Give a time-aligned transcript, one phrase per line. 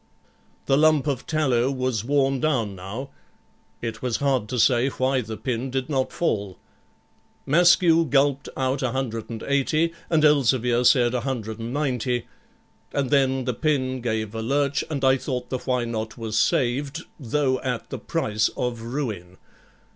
[0.65, 3.11] The lump of tallow was worn down now;
[3.83, 6.57] it was hard to say why the pin did not fall.
[7.45, 12.25] Maskew gulped out 180, and Elzevir said 190,
[12.93, 16.17] and then the pin gave a lurch, and I thought the Why Not?
[16.17, 19.37] was saved, though at the price of ruin.